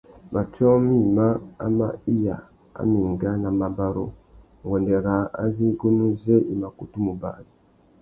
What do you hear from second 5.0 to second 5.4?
râā